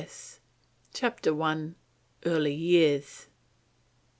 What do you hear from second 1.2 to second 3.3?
1. EARLY YEARS.